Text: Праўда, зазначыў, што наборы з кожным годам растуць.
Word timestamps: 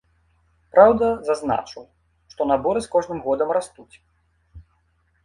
Праўда, 0.77 1.09
зазначыў, 1.27 1.83
што 2.35 2.47
наборы 2.53 2.79
з 2.87 2.91
кожным 2.97 3.19
годам 3.27 3.53
растуць. 3.59 3.95